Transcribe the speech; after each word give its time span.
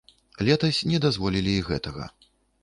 Летась 0.47 0.79
не 0.93 0.97
дазволілі 1.03 1.53
і 1.59 1.65
гэтага. 1.69 2.09